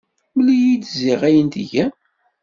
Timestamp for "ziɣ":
0.99-1.21